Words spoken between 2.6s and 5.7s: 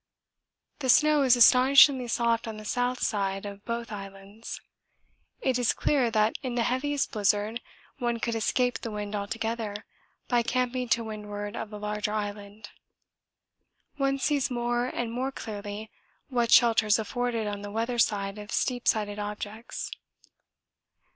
south side of both islands. It